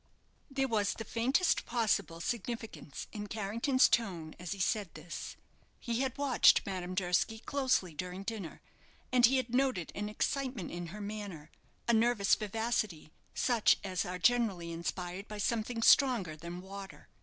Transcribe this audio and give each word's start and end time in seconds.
There 0.49 0.67
was 0.67 0.95
the 0.95 1.03
faintest 1.03 1.63
possible 1.67 2.19
significance 2.21 3.05
in 3.11 3.27
Carrington's 3.27 3.87
tone 3.87 4.33
as 4.39 4.51
he 4.51 4.57
said 4.57 4.89
this. 4.95 5.35
He 5.79 5.99
had 5.99 6.17
watched 6.17 6.65
Madame 6.65 6.95
Durski 6.95 7.37
closely 7.37 7.93
during 7.93 8.23
dinner, 8.23 8.61
and 9.11 9.27
he 9.27 9.37
had 9.37 9.53
noted 9.53 9.91
an 9.93 10.09
excitement 10.09 10.71
in 10.71 10.87
her 10.87 11.01
manner, 11.01 11.51
a 11.87 11.93
nervous 11.93 12.33
vivacity, 12.33 13.13
such 13.35 13.77
as 13.83 14.03
are 14.03 14.17
generally 14.17 14.71
inspired 14.71 15.27
by 15.27 15.37
something 15.37 15.83
stronger 15.83 16.35
than 16.35 16.61
water. 16.63 17.07